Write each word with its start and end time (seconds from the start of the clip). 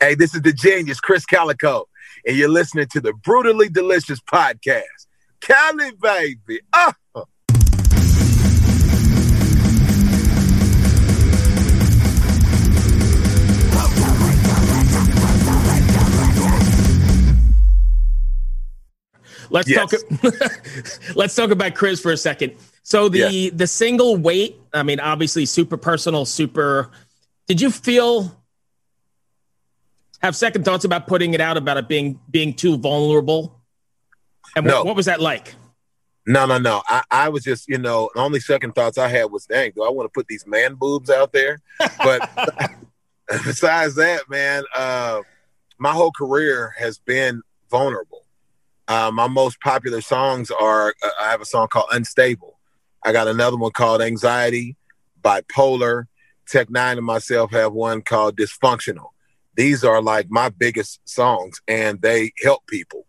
Hey, 0.00 0.14
this 0.14 0.32
is 0.32 0.42
the 0.42 0.52
genius, 0.52 1.00
Krizz 1.00 1.24
Kaliko, 1.26 1.86
and 2.24 2.36
you're 2.36 2.48
listening 2.48 2.86
to 2.92 3.00
the 3.00 3.12
Brutally 3.14 3.68
Delicious 3.68 4.20
podcast. 4.20 4.84
Cali, 5.40 5.90
baby. 6.00 6.60
Oh. 6.72 6.92
Let's 19.50 19.68
yes. 19.68 19.90
talk. 19.90 21.16
let's 21.16 21.34
talk 21.34 21.50
about 21.50 21.74
Krizz 21.74 22.00
for 22.00 22.12
a 22.12 22.16
second. 22.16 22.54
So 22.84 23.08
the 23.08 23.32
yeah. 23.32 23.50
the 23.52 23.66
single 23.66 24.16
weight. 24.16 24.60
I 24.72 24.84
mean, 24.84 25.00
obviously, 25.00 25.44
super 25.44 25.76
personal. 25.76 26.24
Super. 26.24 26.90
Did 27.48 27.60
you 27.60 27.72
feel 27.72 28.37
have 30.22 30.36
second 30.36 30.64
thoughts 30.64 30.84
about 30.84 31.06
putting 31.06 31.34
it 31.34 31.40
out 31.40 31.56
about 31.56 31.76
it 31.76 31.88
being 31.88 32.18
being 32.30 32.54
too 32.54 32.76
vulnerable? 32.76 33.60
And 34.56 34.66
no. 34.66 34.78
what, 34.78 34.86
what 34.86 34.96
was 34.96 35.06
that 35.06 35.20
like? 35.20 35.54
No, 36.26 36.44
no, 36.44 36.58
no. 36.58 36.82
I, 36.86 37.02
I 37.10 37.28
was 37.30 37.42
just, 37.42 37.68
you 37.68 37.78
know, 37.78 38.10
the 38.14 38.20
only 38.20 38.40
second 38.40 38.74
thoughts 38.74 38.98
I 38.98 39.08
had 39.08 39.30
was, 39.30 39.46
dang, 39.46 39.72
do 39.74 39.82
I 39.82 39.88
want 39.88 40.12
to 40.12 40.12
put 40.12 40.26
these 40.28 40.46
man 40.46 40.74
boobs 40.74 41.10
out 41.10 41.32
there? 41.32 41.58
But 41.98 42.30
besides 43.44 43.94
that, 43.96 44.28
man, 44.28 44.64
uh, 44.74 45.22
my 45.78 45.92
whole 45.92 46.12
career 46.12 46.74
has 46.78 46.98
been 46.98 47.42
vulnerable. 47.70 48.24
Uh, 48.88 49.10
my 49.12 49.26
most 49.26 49.60
popular 49.60 50.00
songs 50.00 50.50
are 50.50 50.94
uh, 51.02 51.10
I 51.20 51.30
have 51.30 51.40
a 51.40 51.46
song 51.46 51.68
called 51.68 51.88
Unstable. 51.92 52.58
I 53.04 53.12
got 53.12 53.28
another 53.28 53.56
one 53.56 53.70
called 53.72 54.02
Anxiety, 54.02 54.76
Bipolar. 55.22 56.04
Tech 56.46 56.68
N9ne 56.68 56.96
and 56.96 57.06
myself 57.06 57.50
have 57.52 57.72
one 57.74 58.00
called 58.00 58.36
Dysfunctional 58.36 59.10
these 59.58 59.82
are 59.82 60.00
like 60.00 60.30
my 60.30 60.48
biggest 60.50 61.00
songs 61.04 61.60
and 61.66 62.00
they 62.00 62.30
help 62.40 62.64
people. 62.68 63.04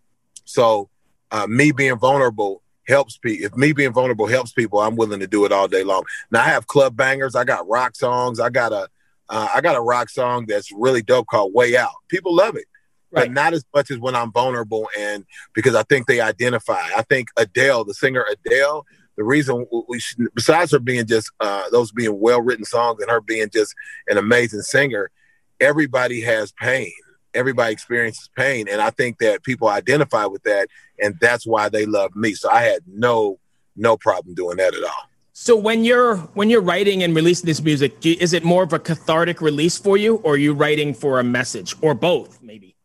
So 0.45 0.89
uh, 1.29 1.45
me 1.45 1.71
being 1.71 1.99
vulnerable 1.99 2.63
helps 2.87 3.17
people. 3.17 3.45
If 3.45 3.55
me 3.55 3.71
being 3.71 3.93
vulnerable 3.93 4.25
helps 4.25 4.51
people, 4.51 4.79
I'm 4.79 4.95
willing 4.95 5.19
to 5.19 5.27
do 5.27 5.45
it 5.45 5.51
all 5.51 5.67
day 5.67 5.83
long. 5.83 6.05
Now 6.31 6.41
I 6.41 6.45
have 6.45 6.65
club 6.65 6.97
bangers. 6.97 7.35
I 7.35 7.43
got 7.43 7.69
rock 7.69 7.95
songs. 7.95 8.39
I 8.39 8.49
got 8.49 8.73
a 8.73 8.87
uh, 9.29 9.47
I 9.53 9.61
got 9.61 9.75
a 9.75 9.81
rock 9.81 10.09
song 10.09 10.47
that's 10.47 10.71
really 10.71 11.03
dope 11.03 11.27
called 11.27 11.53
Way 11.53 11.77
Out. 11.77 11.93
People 12.07 12.35
love 12.35 12.55
it. 12.55 12.65
Right. 13.11 13.27
But 13.27 13.31
not 13.31 13.53
as 13.53 13.63
much 13.75 13.91
as 13.91 13.99
when 13.99 14.15
I'm 14.15 14.31
vulnerable 14.31 14.89
and 14.97 15.25
because 15.53 15.75
I 15.75 15.83
think 15.83 16.07
they 16.07 16.19
identify. 16.19 16.81
I 16.97 17.03
think 17.03 17.27
Adele, 17.37 17.85
the 17.85 17.93
singer 17.93 18.25
Adele, 18.31 18.87
the 19.17 19.23
reason 19.23 19.67
we 19.87 19.99
should, 19.99 20.25
besides 20.33 20.71
her 20.71 20.79
being 20.79 21.05
just 21.05 21.31
uh, 21.41 21.69
those 21.71 21.91
being 21.91 22.19
well 22.19 22.41
written 22.41 22.65
songs 22.65 23.03
and 23.03 23.11
her 23.11 23.21
being 23.21 23.51
just 23.51 23.75
an 24.07 24.17
amazing 24.17 24.61
singer, 24.61 25.11
everybody 25.59 26.21
has 26.21 26.51
pain. 26.51 26.91
Everybody 27.33 27.73
experiences 27.73 28.29
pain. 28.35 28.67
And 28.69 28.81
I 28.81 28.89
think 28.89 29.19
that 29.19 29.43
people 29.43 29.67
identify 29.67 30.25
with 30.25 30.43
that. 30.43 30.67
And 31.01 31.15
that's 31.21 31.45
why 31.45 31.69
they 31.69 31.85
love 31.85 32.15
me. 32.15 32.33
So 32.33 32.49
I 32.49 32.61
had 32.61 32.81
no, 32.87 33.39
no 33.75 33.97
problem 33.97 34.33
doing 34.33 34.57
that 34.57 34.73
at 34.73 34.83
all. 34.83 35.09
So 35.33 35.55
when 35.55 35.85
you're 35.85 36.17
when 36.33 36.49
you're 36.49 36.59
writing 36.59 37.01
and 37.01 37.15
releasing 37.15 37.45
this 37.45 37.61
music, 37.61 38.03
you, 38.03 38.17
is 38.19 38.33
it 38.33 38.43
more 38.43 38.63
of 38.63 38.73
a 38.73 38.79
cathartic 38.79 39.39
release 39.39 39.77
for 39.77 39.95
you, 39.95 40.17
or 40.17 40.33
are 40.33 40.37
you 40.37 40.53
writing 40.53 40.93
for 40.93 41.21
a 41.21 41.23
message, 41.23 41.77
or 41.81 41.93
both, 41.93 42.41
maybe? 42.43 42.75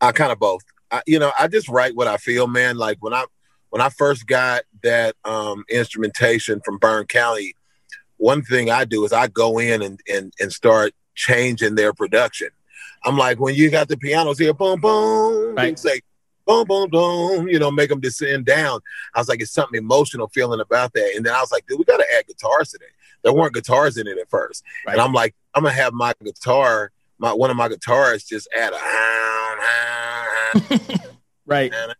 I 0.00 0.12
kind 0.12 0.32
of 0.32 0.38
both. 0.38 0.62
I, 0.90 1.02
you 1.06 1.18
know, 1.18 1.30
I 1.38 1.46
just 1.46 1.68
write 1.68 1.94
what 1.94 2.08
I 2.08 2.16
feel, 2.16 2.46
man. 2.46 2.78
Like 2.78 2.96
when 3.00 3.12
I 3.12 3.26
when 3.68 3.82
I 3.82 3.90
first 3.90 4.26
got 4.26 4.62
that 4.82 5.14
um, 5.26 5.62
instrumentation 5.68 6.62
from 6.64 6.78
Burn 6.78 7.04
County, 7.04 7.52
one 8.16 8.40
thing 8.40 8.70
I 8.70 8.86
do 8.86 9.04
is 9.04 9.12
I 9.12 9.26
go 9.26 9.58
in 9.58 9.82
and 9.82 10.00
and, 10.08 10.32
and 10.40 10.50
start 10.50 10.94
change 11.20 11.62
in 11.62 11.74
their 11.74 11.92
production. 11.92 12.48
I'm 13.04 13.16
like, 13.16 13.38
when 13.38 13.54
you 13.54 13.70
got 13.70 13.88
the 13.88 13.96
pianos 13.96 14.38
here, 14.38 14.54
boom, 14.54 14.80
boom, 14.80 15.54
right. 15.54 15.78
say 15.78 16.00
boom, 16.46 16.66
boom, 16.66 16.88
boom, 16.90 17.48
you 17.48 17.58
know, 17.58 17.70
make 17.70 17.90
them 17.90 18.00
descend 18.00 18.46
down. 18.46 18.80
I 19.14 19.20
was 19.20 19.28
like, 19.28 19.40
it's 19.40 19.52
something 19.52 19.78
emotional 19.78 20.28
feeling 20.28 20.60
about 20.60 20.92
that. 20.94 21.12
And 21.16 21.24
then 21.24 21.34
I 21.34 21.40
was 21.40 21.52
like, 21.52 21.66
dude, 21.66 21.78
we 21.78 21.84
got 21.84 21.98
to 21.98 22.06
add 22.16 22.26
guitars 22.26 22.70
to 22.70 22.78
today. 22.78 22.90
There 23.22 23.32
weren't 23.32 23.54
guitars 23.54 23.98
in 23.98 24.06
it 24.06 24.18
at 24.18 24.28
first. 24.30 24.64
Right. 24.86 24.94
And 24.94 25.02
I'm 25.02 25.12
like, 25.12 25.34
I'm 25.54 25.62
gonna 25.62 25.74
have 25.74 25.92
my 25.92 26.14
guitar, 26.24 26.90
my 27.18 27.32
one 27.32 27.50
of 27.50 27.56
my 27.56 27.68
guitars 27.68 28.24
just 28.24 28.48
add 28.56 28.72
a 28.72 28.78
right. 31.46 31.72
I 31.72 31.94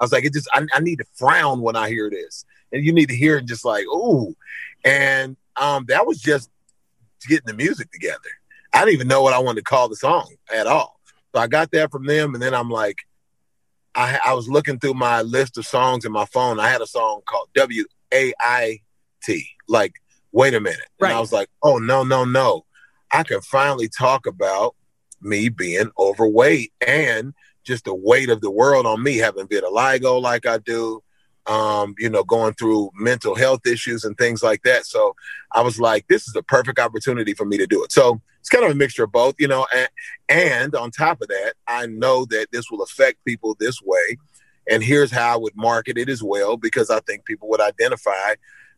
was 0.00 0.12
like, 0.12 0.24
it 0.24 0.32
just 0.32 0.48
I, 0.52 0.66
I 0.74 0.80
need 0.80 0.96
to 0.96 1.04
frown 1.14 1.60
when 1.60 1.76
I 1.76 1.88
hear 1.88 2.10
this. 2.10 2.44
And 2.72 2.84
you 2.84 2.92
need 2.92 3.08
to 3.10 3.16
hear 3.16 3.36
it 3.38 3.46
just 3.46 3.64
like, 3.64 3.84
ooh. 3.86 4.34
And 4.84 5.36
um, 5.56 5.84
that 5.88 6.06
was 6.06 6.20
just 6.20 6.50
getting 7.28 7.46
the 7.46 7.54
music 7.54 7.92
together. 7.92 8.18
I 8.72 8.80
didn't 8.80 8.94
even 8.94 9.08
know 9.08 9.22
what 9.22 9.34
I 9.34 9.38
wanted 9.38 9.60
to 9.60 9.64
call 9.64 9.88
the 9.88 9.96
song 9.96 10.34
at 10.54 10.66
all. 10.66 11.00
So 11.34 11.40
I 11.40 11.46
got 11.46 11.70
that 11.72 11.90
from 11.90 12.06
them, 12.06 12.34
and 12.34 12.42
then 12.42 12.54
I'm 12.54 12.70
like, 12.70 12.98
I, 13.94 14.18
I 14.24 14.34
was 14.34 14.48
looking 14.48 14.78
through 14.78 14.94
my 14.94 15.22
list 15.22 15.58
of 15.58 15.66
songs 15.66 16.04
in 16.04 16.12
my 16.12 16.24
phone. 16.26 16.60
I 16.60 16.68
had 16.68 16.80
a 16.80 16.86
song 16.86 17.22
called 17.26 17.48
W 17.54 17.84
A 18.14 18.32
I 18.40 18.78
T, 19.22 19.46
like, 19.68 19.94
wait 20.32 20.54
a 20.54 20.60
minute. 20.60 20.80
Right. 21.00 21.08
And 21.08 21.16
I 21.16 21.20
was 21.20 21.32
like, 21.32 21.48
oh, 21.62 21.78
no, 21.78 22.04
no, 22.04 22.24
no. 22.24 22.64
I 23.12 23.24
can 23.24 23.40
finally 23.40 23.88
talk 23.88 24.26
about 24.26 24.76
me 25.20 25.48
being 25.48 25.90
overweight 25.98 26.72
and 26.86 27.34
just 27.64 27.84
the 27.84 27.94
weight 27.94 28.30
of 28.30 28.40
the 28.40 28.50
world 28.50 28.86
on 28.86 29.02
me, 29.02 29.18
having 29.18 29.46
vitiligo 29.46 30.22
like 30.22 30.46
I 30.46 30.58
do, 30.58 31.02
um, 31.46 31.94
you 31.98 32.08
know, 32.08 32.22
going 32.22 32.54
through 32.54 32.90
mental 32.94 33.34
health 33.34 33.66
issues 33.66 34.04
and 34.04 34.16
things 34.16 34.42
like 34.42 34.62
that. 34.62 34.86
So 34.86 35.14
I 35.52 35.62
was 35.62 35.80
like, 35.80 36.06
this 36.08 36.28
is 36.28 36.36
a 36.36 36.42
perfect 36.42 36.78
opportunity 36.78 37.34
for 37.34 37.44
me 37.44 37.56
to 37.58 37.66
do 37.66 37.82
it. 37.82 37.92
So 37.92 38.20
it's 38.38 38.48
kind 38.48 38.64
of 38.64 38.70
a 38.70 38.74
mixture 38.74 39.04
of 39.04 39.12
both, 39.12 39.34
you 39.38 39.48
know, 39.48 39.66
and, 39.74 39.88
and 40.28 40.74
on 40.74 40.90
top 40.90 41.20
of 41.20 41.28
that, 41.28 41.54
I 41.66 41.86
know 41.86 42.24
that 42.26 42.48
this 42.52 42.70
will 42.70 42.82
affect 42.82 43.24
people 43.24 43.56
this 43.58 43.80
way. 43.82 44.18
And 44.70 44.82
here's 44.82 45.10
how 45.10 45.34
I 45.34 45.36
would 45.36 45.56
market 45.56 45.98
it 45.98 46.08
as 46.08 46.22
well, 46.22 46.56
because 46.56 46.90
I 46.90 47.00
think 47.00 47.24
people 47.24 47.48
would 47.48 47.60
identify. 47.60 48.34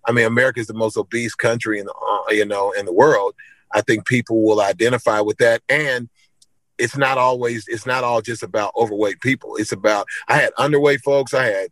I 0.07 0.13
mean, 0.13 0.25
America 0.25 0.61
is 0.61 0.67
the 0.67 0.75
most 0.75 0.97
obese 0.97 1.35
country 1.35 1.79
in 1.79 1.87
the, 1.87 1.93
uh, 1.93 2.33
you 2.33 2.47
know, 2.47 2.73
in 2.73 2.87
the 2.87 2.93
world. 2.93 3.35
I 3.73 3.83
think 3.83 4.07
people 4.07 4.45
will 4.45 4.61
identify 4.61 5.21
with 5.21 5.39
that. 5.39 5.63
And 5.69 6.09
it's 6.79 6.97
not 6.97 7.19
always, 7.19 7.67
it's 7.69 7.87
not 7.87 8.03
all 8.03 8.23
just 8.23 8.43
about 8.43 8.73
overweight 8.77 9.21
people. 9.21 9.57
It's 9.57 9.73
about, 9.73 10.07
I 10.29 10.37
had 10.37 10.55
underweight 10.55 11.03
folks. 11.03 11.35
I 11.35 11.45
had, 11.45 11.69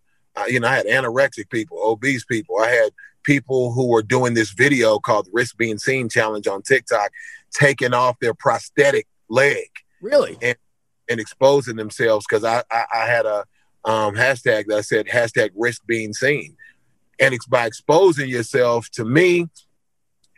you 0.49 0.61
know, 0.61 0.69
I 0.69 0.77
had 0.77 0.87
anorexic 0.87 1.51
people, 1.51 1.79
obese 1.83 2.25
people. 2.25 2.59
I 2.61 2.69
had 2.69 2.91
people 3.23 3.73
who 3.73 3.89
were 3.89 4.03
doing 4.03 4.35
this 4.35 4.51
video 4.51 4.99
called 4.99 5.29
Risk 5.33 5.57
Being 5.57 5.79
Seen 5.79 6.09
Challenge 6.09 6.47
on 6.47 6.63
TikTok, 6.63 7.11
taking 7.53 7.95
off 7.95 8.19
their 8.21 8.35
prosthetic 8.35 9.07
leg. 9.29 9.69
Really? 10.01 10.39
And, 10.41 10.57
and 11.09 11.21
exposing 11.21 11.77
themselves 11.77 12.27
because 12.29 12.45
I, 12.45 12.63
I, 12.71 12.85
I, 12.95 13.07
had 13.07 13.27
a 13.27 13.45
um, 13.85 14.15
hashtag 14.15 14.67
that 14.69 14.85
said 14.85 15.07
hashtag 15.07 15.51
risk 15.57 15.83
being 15.87 16.13
seen. 16.13 16.57
And 17.19 17.35
it's 17.35 17.47
by 17.47 17.67
exposing 17.67 18.29
yourself 18.29 18.89
to 18.93 19.05
me, 19.05 19.47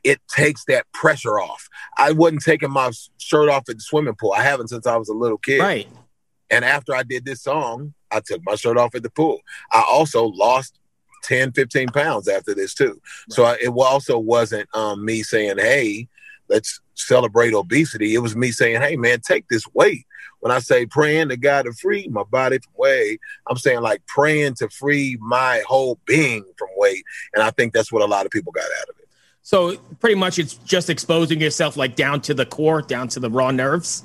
it 0.02 0.20
takes 0.28 0.64
that 0.64 0.90
pressure 0.92 1.38
off. 1.38 1.68
I 1.96 2.12
wasn't 2.12 2.42
taking 2.42 2.70
my 2.70 2.90
shirt 3.18 3.48
off 3.48 3.68
at 3.68 3.76
the 3.76 3.82
swimming 3.82 4.16
pool. 4.18 4.32
I 4.32 4.42
haven't 4.42 4.68
since 4.68 4.86
I 4.86 4.96
was 4.96 5.08
a 5.08 5.14
little 5.14 5.38
kid. 5.38 5.60
Right. 5.60 5.88
And 6.50 6.64
after 6.64 6.94
I 6.94 7.02
did 7.02 7.24
this 7.24 7.42
song, 7.42 7.94
I 8.12 8.20
took 8.20 8.42
my 8.44 8.54
shirt 8.54 8.76
off 8.76 8.94
at 8.94 9.02
the 9.02 9.10
pool. 9.10 9.40
I 9.72 9.84
also 9.88 10.26
lost 10.26 10.78
10, 11.24 11.52
15 11.52 11.88
pounds 11.88 12.28
after 12.28 12.54
this 12.54 12.74
too. 12.74 12.88
Right. 12.88 13.00
So 13.30 13.44
I, 13.44 13.54
it 13.54 13.68
also 13.68 14.18
wasn't 14.18 14.68
um, 14.74 15.04
me 15.04 15.22
saying, 15.22 15.58
hey, 15.58 16.08
let's 16.48 16.80
celebrate 16.94 17.54
obesity. 17.54 18.14
It 18.14 18.18
was 18.18 18.36
me 18.36 18.50
saying, 18.50 18.80
hey, 18.80 18.96
man, 18.96 19.20
take 19.20 19.48
this 19.48 19.64
weight. 19.74 20.06
When 20.40 20.50
I 20.50 20.58
say 20.58 20.86
praying 20.86 21.28
to 21.28 21.36
God 21.36 21.66
to 21.66 21.72
free 21.72 22.08
my 22.08 22.24
body 22.24 22.58
from 22.58 22.72
weight, 22.76 23.20
I'm 23.48 23.56
saying 23.56 23.80
like 23.80 24.04
praying 24.06 24.54
to 24.54 24.68
free 24.68 25.16
my 25.20 25.62
whole 25.66 25.98
being 26.04 26.44
from 26.56 26.68
weight. 26.76 27.04
And 27.32 27.42
I 27.42 27.50
think 27.50 27.72
that's 27.72 27.92
what 27.92 28.02
a 28.02 28.06
lot 28.06 28.26
of 28.26 28.32
people 28.32 28.50
got 28.52 28.64
out 28.64 28.88
of 28.88 28.96
it. 28.98 29.08
So 29.42 29.76
pretty 30.00 30.16
much 30.16 30.38
it's 30.38 30.54
just 30.54 30.90
exposing 30.90 31.40
yourself 31.40 31.76
like 31.76 31.94
down 31.94 32.20
to 32.22 32.34
the 32.34 32.46
core, 32.46 32.82
down 32.82 33.08
to 33.08 33.20
the 33.20 33.30
raw 33.30 33.50
nerves. 33.50 34.04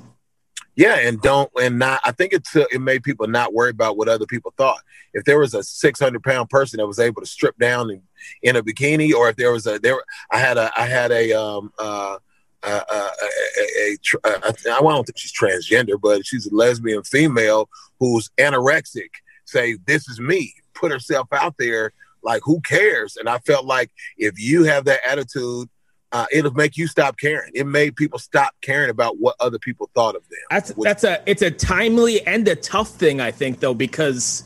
Yeah, 0.78 0.96
and 1.00 1.20
don't 1.20 1.50
and 1.60 1.76
not. 1.76 2.00
I 2.04 2.12
think 2.12 2.32
it's 2.32 2.54
it 2.54 2.80
made 2.80 3.02
people 3.02 3.26
not 3.26 3.52
worry 3.52 3.70
about 3.70 3.96
what 3.96 4.08
other 4.08 4.26
people 4.26 4.54
thought. 4.56 4.80
If 5.12 5.24
there 5.24 5.40
was 5.40 5.52
a 5.52 5.64
six 5.64 5.98
hundred 5.98 6.22
pound 6.22 6.50
person 6.50 6.76
that 6.76 6.86
was 6.86 7.00
able 7.00 7.20
to 7.20 7.26
strip 7.26 7.58
down 7.58 7.90
in, 7.90 8.02
in 8.42 8.54
a 8.54 8.62
bikini, 8.62 9.12
or 9.12 9.28
if 9.28 9.34
there 9.34 9.50
was 9.50 9.66
a 9.66 9.80
there, 9.80 10.00
I 10.30 10.38
had 10.38 10.56
a 10.56 10.70
I 10.76 10.86
had 10.86 11.10
a 11.10 11.32
um 11.32 11.72
uh. 11.78 12.18
Uh, 12.60 12.82
uh, 12.90 13.08
a, 13.22 13.64
a, 13.80 13.96
a, 14.24 14.30
a, 14.48 14.72
I 14.74 14.80
don't 14.80 15.06
think 15.06 15.16
she's 15.16 15.32
transgender, 15.32 15.96
but 16.00 16.26
she's 16.26 16.44
a 16.44 16.52
lesbian 16.52 17.04
female 17.04 17.68
who's 18.00 18.30
anorexic. 18.36 19.10
Say, 19.44 19.76
this 19.86 20.08
is 20.08 20.18
me. 20.18 20.52
Put 20.74 20.90
herself 20.90 21.28
out 21.30 21.54
there. 21.56 21.92
Like, 22.24 22.42
who 22.44 22.60
cares? 22.62 23.16
And 23.16 23.28
I 23.28 23.38
felt 23.38 23.64
like 23.64 23.92
if 24.16 24.40
you 24.40 24.64
have 24.64 24.86
that 24.86 24.98
attitude 25.08 25.68
uh, 26.12 26.26
it'll 26.32 26.52
make 26.52 26.76
you 26.76 26.86
stop 26.86 27.18
caring. 27.18 27.50
It 27.54 27.66
made 27.66 27.96
people 27.96 28.18
stop 28.18 28.54
caring 28.62 28.90
about 28.90 29.18
what 29.18 29.36
other 29.40 29.58
people 29.58 29.90
thought 29.94 30.16
of 30.16 30.26
them. 30.28 30.38
That's 30.50 30.72
that's 30.76 31.04
a 31.04 31.22
it's 31.26 31.42
a 31.42 31.50
timely 31.50 32.26
and 32.26 32.46
a 32.48 32.56
tough 32.56 32.90
thing, 32.90 33.20
I 33.20 33.30
think, 33.30 33.60
though, 33.60 33.74
because 33.74 34.44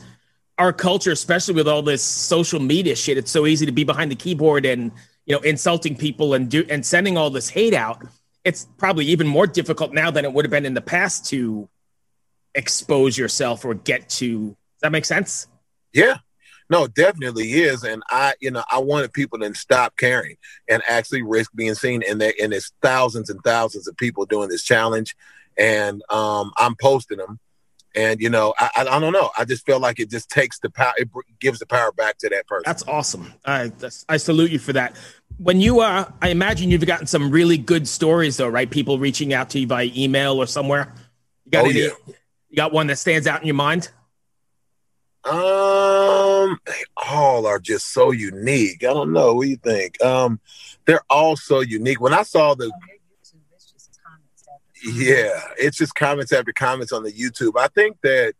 our 0.57 0.73
culture, 0.73 1.11
especially 1.11 1.55
with 1.55 1.67
all 1.67 1.81
this 1.81 2.03
social 2.03 2.59
media 2.59 2.95
shit, 2.95 3.17
it's 3.17 3.31
so 3.31 3.45
easy 3.45 3.65
to 3.65 3.71
be 3.71 3.83
behind 3.83 4.11
the 4.11 4.15
keyboard 4.15 4.65
and 4.65 4.91
you 5.25 5.35
know 5.35 5.41
insulting 5.41 5.95
people 5.95 6.33
and 6.33 6.49
do 6.49 6.65
and 6.69 6.85
sending 6.85 7.17
all 7.17 7.29
this 7.29 7.49
hate 7.49 7.73
out. 7.73 8.05
it's 8.43 8.67
probably 8.77 9.05
even 9.05 9.25
more 9.25 9.47
difficult 9.47 9.93
now 9.93 10.11
than 10.11 10.25
it 10.25 10.33
would 10.33 10.43
have 10.43 10.51
been 10.51 10.65
in 10.65 10.73
the 10.73 10.81
past 10.81 11.25
to 11.29 11.69
expose 12.55 13.17
yourself 13.17 13.63
or 13.63 13.73
get 13.73 14.09
to. 14.09 14.49
Does 14.49 14.55
that 14.81 14.91
make 14.91 15.05
sense? 15.05 15.47
Yeah, 15.93 16.17
no, 16.69 16.87
definitely 16.87 17.51
is. 17.53 17.83
And 17.83 18.03
I, 18.09 18.33
you 18.39 18.51
know, 18.51 18.63
I 18.71 18.79
wanted 18.79 19.13
people 19.13 19.39
to 19.39 19.53
stop 19.55 19.97
caring 19.97 20.37
and 20.69 20.81
actually 20.87 21.21
risk 21.21 21.51
being 21.53 21.75
seen. 21.75 22.03
And 22.07 22.19
there, 22.19 22.33
and 22.41 22.51
there's 22.51 22.71
thousands 22.81 23.29
and 23.29 23.39
thousands 23.43 23.87
of 23.87 23.97
people 23.97 24.25
doing 24.25 24.49
this 24.49 24.63
challenge, 24.63 25.15
and 25.57 26.01
um, 26.09 26.51
I'm 26.57 26.75
posting 26.75 27.17
them. 27.17 27.39
And 27.95 28.19
you 28.19 28.29
know, 28.29 28.55
I, 28.57 28.69
I, 28.75 28.81
I 28.81 28.99
don't 28.99 29.13
know. 29.13 29.29
I 29.37 29.45
just 29.45 29.65
feel 29.65 29.79
like 29.79 29.99
it 29.99 30.09
just 30.09 30.29
takes 30.29 30.59
the 30.59 30.69
power. 30.69 30.93
It 30.97 31.09
gives 31.39 31.59
the 31.59 31.67
power 31.67 31.91
back 31.91 32.17
to 32.19 32.29
that 32.29 32.47
person. 32.47 32.63
That's 32.65 32.83
awesome. 32.87 33.33
I 33.45 33.71
I 34.09 34.17
salute 34.17 34.51
you 34.51 34.59
for 34.59 34.73
that. 34.73 34.95
When 35.37 35.61
you, 35.61 35.79
uh, 35.79 36.09
I 36.21 36.29
imagine 36.29 36.69
you've 36.69 36.85
gotten 36.85 37.07
some 37.07 37.31
really 37.31 37.57
good 37.57 37.87
stories, 37.87 38.37
though, 38.37 38.47
right? 38.47 38.69
People 38.69 38.99
reaching 38.99 39.33
out 39.33 39.49
to 39.51 39.59
you 39.59 39.67
by 39.67 39.91
email 39.95 40.37
or 40.37 40.47
somewhere. 40.47 40.93
You 41.45 41.51
got 41.51 41.65
oh, 41.65 41.69
any? 41.69 41.81
Yeah. 41.81 41.89
You 42.49 42.57
got 42.57 42.71
one 42.71 42.87
that 42.87 42.97
stands 42.97 43.25
out 43.25 43.41
in 43.41 43.47
your 43.47 43.55
mind? 43.55 43.89
Um, 45.25 46.59
they 46.65 46.83
all 46.97 47.47
are 47.47 47.59
just 47.59 47.93
so 47.93 48.11
unique. 48.11 48.83
I 48.83 48.93
don't 48.93 49.13
know. 49.13 49.35
What 49.35 49.43
do 49.43 49.49
you 49.49 49.57
think? 49.57 50.01
Um, 50.03 50.39
they're 50.85 51.03
all 51.09 51.37
so 51.37 51.61
unique. 51.61 52.01
When 52.01 52.13
I 52.13 52.23
saw 52.23 52.55
the 52.55 52.71
yeah, 54.85 55.39
it's 55.57 55.77
just 55.77 55.95
comments 55.95 56.33
after 56.33 56.51
comments 56.51 56.91
on 56.91 57.03
the 57.03 57.11
YouTube. 57.11 57.53
I 57.57 57.67
think 57.67 57.97
that 58.03 58.33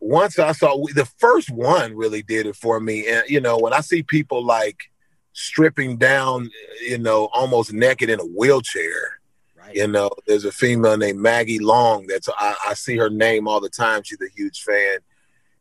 once 0.00 0.38
I 0.38 0.52
saw 0.52 0.82
the 0.94 1.04
first 1.18 1.50
one 1.50 1.94
really 1.94 2.22
did 2.22 2.46
it 2.46 2.56
for 2.56 2.80
me. 2.80 3.06
And 3.06 3.24
you 3.28 3.40
know, 3.40 3.58
when 3.58 3.74
I 3.74 3.80
see 3.80 4.02
people 4.02 4.42
like 4.42 4.90
stripping 5.34 5.98
down, 5.98 6.48
you 6.80 6.96
know, 6.96 7.28
almost 7.34 7.72
naked 7.72 8.08
in 8.08 8.20
a 8.20 8.24
wheelchair. 8.24 9.20
Right. 9.56 9.74
You 9.74 9.88
know, 9.88 10.10
there's 10.26 10.44
a 10.46 10.52
female 10.52 10.96
named 10.96 11.18
Maggie 11.18 11.58
Long. 11.58 12.06
That's 12.06 12.30
I, 12.38 12.54
I 12.68 12.74
see 12.74 12.96
her 12.96 13.10
name 13.10 13.46
all 13.46 13.60
the 13.60 13.68
time. 13.68 14.02
She's 14.04 14.20
a 14.22 14.28
huge 14.34 14.62
fan 14.62 15.00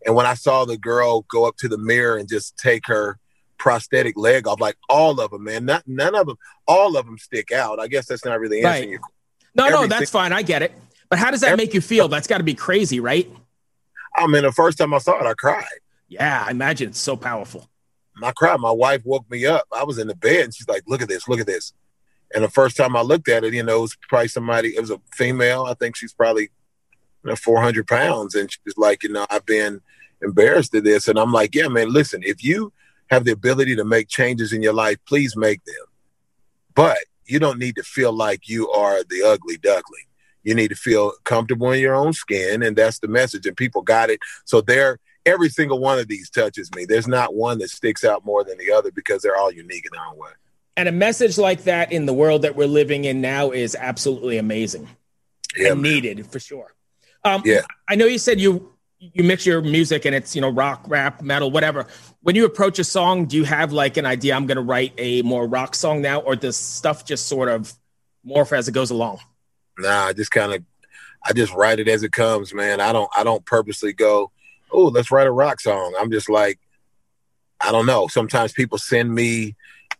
and 0.05 0.15
when 0.15 0.25
I 0.25 0.33
saw 0.33 0.65
the 0.65 0.77
girl 0.77 1.21
go 1.29 1.45
up 1.47 1.57
to 1.57 1.67
the 1.67 1.77
mirror 1.77 2.17
and 2.17 2.27
just 2.27 2.57
take 2.57 2.87
her 2.87 3.17
prosthetic 3.57 4.17
leg 4.17 4.47
off, 4.47 4.59
like 4.59 4.77
all 4.89 5.19
of 5.19 5.31
them, 5.31 5.43
man, 5.43 5.65
not 5.65 5.83
none 5.87 6.15
of 6.15 6.27
them, 6.27 6.37
all 6.67 6.97
of 6.97 7.05
them 7.05 7.17
stick 7.17 7.51
out. 7.51 7.79
I 7.79 7.87
guess 7.87 8.07
that's 8.07 8.25
not 8.25 8.39
really 8.39 8.63
answering 8.63 8.81
right. 8.81 8.89
your. 8.89 8.99
No, 9.55 9.69
no, 9.69 9.87
that's 9.87 10.09
fine. 10.09 10.33
I 10.33 10.41
get 10.41 10.61
it. 10.61 10.73
But 11.09 11.19
how 11.19 11.31
does 11.31 11.41
that 11.41 11.57
make 11.57 11.73
you 11.73 11.81
feel? 11.81 12.07
That's 12.07 12.27
got 12.27 12.39
to 12.39 12.43
be 12.43 12.55
crazy, 12.55 12.99
right? 12.99 13.29
I 14.15 14.27
mean, 14.27 14.43
the 14.43 14.51
first 14.51 14.77
time 14.77 14.93
I 14.93 14.97
saw 14.97 15.19
it, 15.19 15.27
I 15.27 15.33
cried. 15.33 15.65
Yeah, 16.07 16.43
I 16.47 16.51
imagine 16.51 16.89
it's 16.89 16.99
so 16.99 17.15
powerful. 17.15 17.69
I 18.21 18.31
cried. 18.31 18.59
My 18.59 18.71
wife 18.71 19.01
woke 19.05 19.29
me 19.29 19.45
up. 19.45 19.65
I 19.75 19.83
was 19.83 19.97
in 19.97 20.07
the 20.07 20.15
bed, 20.15 20.45
and 20.45 20.53
she's 20.55 20.67
like, 20.67 20.83
"Look 20.87 21.01
at 21.01 21.07
this! 21.07 21.27
Look 21.27 21.39
at 21.39 21.47
this!" 21.47 21.73
And 22.33 22.43
the 22.43 22.49
first 22.49 22.77
time 22.77 22.95
I 22.95 23.01
looked 23.01 23.29
at 23.29 23.43
it, 23.43 23.53
you 23.53 23.63
know, 23.63 23.77
it 23.77 23.81
was 23.81 23.97
probably 24.07 24.27
somebody. 24.27 24.69
It 24.69 24.81
was 24.81 24.91
a 24.91 24.99
female. 25.11 25.65
I 25.65 25.73
think 25.75 25.95
she's 25.95 26.13
probably 26.13 26.49
you 27.23 27.29
know, 27.29 27.35
400 27.35 27.87
pounds. 27.87 28.35
And 28.35 28.51
she's 28.51 28.77
like, 28.77 29.03
you 29.03 29.09
know, 29.09 29.25
I've 29.29 29.45
been 29.45 29.81
embarrassed 30.23 30.73
of 30.75 30.83
this. 30.83 31.07
And 31.07 31.19
I'm 31.19 31.31
like, 31.31 31.55
yeah, 31.55 31.67
man, 31.67 31.91
listen, 31.91 32.21
if 32.23 32.43
you 32.43 32.71
have 33.09 33.25
the 33.25 33.31
ability 33.31 33.75
to 33.75 33.85
make 33.85 34.07
changes 34.07 34.53
in 34.53 34.63
your 34.63 34.73
life, 34.73 34.97
please 35.07 35.35
make 35.35 35.63
them. 35.65 35.85
But 36.75 36.97
you 37.25 37.39
don't 37.39 37.59
need 37.59 37.75
to 37.75 37.83
feel 37.83 38.11
like 38.11 38.49
you 38.49 38.69
are 38.71 39.03
the 39.03 39.23
ugly 39.23 39.57
duckling. 39.57 40.05
You 40.43 40.55
need 40.55 40.69
to 40.69 40.75
feel 40.75 41.13
comfortable 41.23 41.71
in 41.71 41.79
your 41.79 41.95
own 41.95 42.13
skin. 42.13 42.63
And 42.63 42.75
that's 42.75 42.99
the 42.99 43.07
message. 43.07 43.45
And 43.45 43.55
people 43.55 43.81
got 43.81 44.09
it. 44.09 44.19
So 44.45 44.61
they're, 44.61 44.99
every 45.25 45.49
single 45.49 45.79
one 45.79 45.99
of 45.99 46.07
these 46.07 46.29
touches 46.29 46.69
me. 46.75 46.85
There's 46.85 47.07
not 47.07 47.33
one 47.33 47.59
that 47.59 47.69
sticks 47.69 48.03
out 48.03 48.25
more 48.25 48.43
than 48.43 48.57
the 48.57 48.71
other 48.71 48.91
because 48.91 49.21
they're 49.21 49.37
all 49.37 49.51
unique 49.51 49.85
in 49.85 49.91
their 49.97 50.05
own 50.05 50.17
way. 50.17 50.31
And 50.75 50.89
a 50.89 50.91
message 50.91 51.37
like 51.37 51.63
that 51.63 51.91
in 51.91 52.05
the 52.05 52.13
world 52.13 52.41
that 52.41 52.55
we're 52.55 52.65
living 52.65 53.05
in 53.05 53.21
now 53.21 53.51
is 53.51 53.75
absolutely 53.75 54.37
amazing 54.37 54.89
yeah, 55.55 55.71
and 55.71 55.81
man. 55.81 55.93
needed 55.93 56.27
for 56.27 56.39
sure. 56.39 56.73
Um, 57.23 57.43
yeah. 57.45 57.61
I 57.87 57.95
know 57.95 58.05
you 58.05 58.17
said 58.17 58.39
you 58.41 58.72
you 59.11 59.23
mix 59.23 59.45
your 59.45 59.61
music 59.61 60.05
and 60.05 60.15
it's 60.15 60.35
you 60.35 60.41
know 60.41 60.49
rock, 60.49 60.83
rap, 60.87 61.21
metal, 61.21 61.51
whatever. 61.51 61.87
When 62.21 62.35
you 62.35 62.45
approach 62.45 62.79
a 62.79 62.83
song, 62.83 63.25
do 63.25 63.35
you 63.35 63.43
have 63.43 63.73
like 63.73 63.97
an 63.97 64.05
idea? 64.05 64.35
I'm 64.35 64.45
going 64.45 64.57
to 64.57 64.63
write 64.63 64.93
a 64.97 65.21
more 65.23 65.47
rock 65.47 65.75
song 65.75 66.01
now, 66.01 66.19
or 66.19 66.35
does 66.35 66.55
stuff 66.55 67.05
just 67.05 67.27
sort 67.27 67.49
of 67.49 67.73
morph 68.25 68.55
as 68.55 68.67
it 68.67 68.71
goes 68.71 68.91
along? 68.91 69.19
Nah, 69.77 70.05
I 70.05 70.13
just 70.13 70.31
kind 70.31 70.53
of 70.53 70.63
I 71.25 71.33
just 71.33 71.53
write 71.53 71.79
it 71.79 71.87
as 71.87 72.03
it 72.03 72.11
comes, 72.13 72.53
man. 72.53 72.79
I 72.79 72.93
don't 72.93 73.09
I 73.15 73.23
don't 73.23 73.45
purposely 73.45 73.91
go, 73.93 74.31
oh, 74.71 74.85
let's 74.85 75.11
write 75.11 75.27
a 75.27 75.31
rock 75.31 75.59
song. 75.59 75.95
I'm 75.99 76.11
just 76.11 76.29
like, 76.29 76.59
I 77.59 77.71
don't 77.71 77.85
know. 77.85 78.07
Sometimes 78.07 78.53
people 78.53 78.77
send 78.77 79.13
me 79.13 79.55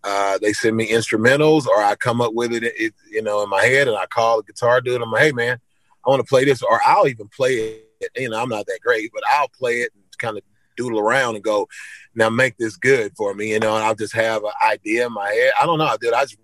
uh, 0.06 0.38
they 0.40 0.52
send 0.52 0.76
me 0.76 0.90
instrumentals 0.90 1.66
or 1.66 1.82
I 1.82 1.96
come 1.96 2.20
up 2.20 2.34
with 2.34 2.52
it, 2.52 2.64
it, 2.64 2.94
you 3.10 3.22
know, 3.22 3.42
in 3.42 3.50
my 3.50 3.64
head 3.64 3.88
and 3.88 3.96
I 3.96 4.06
call 4.06 4.38
the 4.38 4.44
guitar 4.44 4.82
dude. 4.82 5.02
I'm 5.02 5.12
like, 5.12 5.24
hey 5.24 5.32
man, 5.32 5.60
I 6.06 6.10
want 6.10 6.20
to 6.22 6.28
play 6.28 6.44
this, 6.44 6.62
or 6.62 6.82
I'll 6.86 7.08
even 7.08 7.28
play 7.30 7.56
it. 7.56 7.90
You 8.15 8.30
know, 8.30 8.42
I'm 8.42 8.50
not 8.50 8.65
that 8.68 8.80
great, 8.83 9.12
but 9.13 9.24
I'll 9.30 9.50
play 9.50 9.81
it 9.81 9.92
and 9.94 10.04
kind 10.18 10.38
of 10.38 10.44
doodle 10.75 11.00
around 11.00 11.36
and 11.36 11.44
go, 11.44 11.68
now 12.15 12.30
make 12.30 12.57
this 12.57 12.75
good 12.75 13.13
for 13.15 13.33
me. 13.33 13.51
You 13.51 13.60
know, 13.60 13.75
and 13.75 13.83
I'll 13.83 13.95
just 13.95 14.13
have 14.13 14.44
an 14.44 14.51
idea 14.65 15.07
in 15.07 15.13
my 15.13 15.30
head. 15.30 15.51
I 15.62 15.65
don't 15.65 15.80
know, 15.80 15.95
dude. 16.00 16.13
I 16.13 16.24
just 16.24 16.38